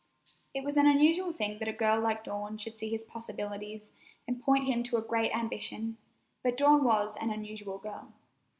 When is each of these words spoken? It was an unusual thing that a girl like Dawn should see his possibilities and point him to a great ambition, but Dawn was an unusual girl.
It 0.55 0.63
was 0.63 0.77
an 0.77 0.87
unusual 0.87 1.31
thing 1.31 1.59
that 1.59 1.67
a 1.67 1.73
girl 1.73 2.01
like 2.01 2.23
Dawn 2.23 2.57
should 2.57 2.75
see 2.75 2.89
his 2.89 3.03
possibilities 3.03 3.91
and 4.27 4.41
point 4.41 4.63
him 4.63 4.81
to 4.81 4.97
a 4.97 5.01
great 5.03 5.31
ambition, 5.31 5.97
but 6.41 6.57
Dawn 6.57 6.83
was 6.83 7.15
an 7.17 7.29
unusual 7.29 7.77
girl. 7.77 8.11